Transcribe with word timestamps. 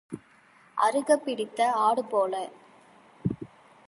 அறுக்கப் 0.77 1.23
பிடித்த 1.23 1.71
ஆடுபோல. 1.79 2.33